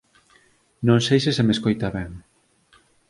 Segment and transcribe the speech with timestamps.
[0.87, 2.11] Non sei se se me escoita ben.